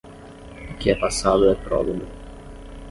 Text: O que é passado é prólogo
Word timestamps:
O 0.73 0.77
que 0.79 0.89
é 0.89 0.95
passado 0.95 1.47
é 1.47 1.53
prólogo 1.53 2.07